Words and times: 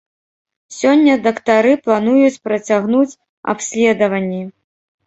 Сёння 0.77 1.17
дактары 1.27 1.73
плануюць 1.89 2.41
працягнуць 2.49 3.17
абследаванні. 3.55 4.43